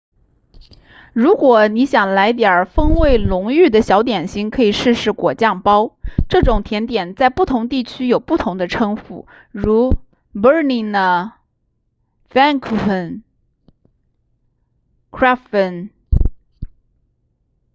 [1.13, 5.95] 如果你想来点风味浓郁的小点心可以试试果酱包
[6.27, 9.93] 这种甜点在不同地区有不同的称呼如
[10.33, 11.33] berliner
[12.31, 13.21] pfannkuchen
[15.11, 15.89] krapfen